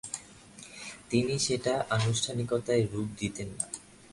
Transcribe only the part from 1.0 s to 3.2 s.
তিনি সেটা আনুষ্ঠানিকতায় রূপ